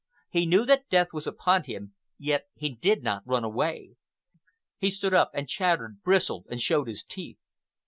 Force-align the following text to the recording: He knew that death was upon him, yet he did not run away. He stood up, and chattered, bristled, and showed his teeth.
He 0.31 0.47
knew 0.47 0.65
that 0.65 0.89
death 0.89 1.09
was 1.13 1.27
upon 1.27 1.65
him, 1.65 1.93
yet 2.17 2.45
he 2.55 2.69
did 2.69 3.03
not 3.03 3.21
run 3.23 3.43
away. 3.43 3.97
He 4.79 4.89
stood 4.89 5.13
up, 5.13 5.29
and 5.35 5.47
chattered, 5.47 6.01
bristled, 6.01 6.47
and 6.49 6.59
showed 6.59 6.87
his 6.87 7.03
teeth. 7.03 7.37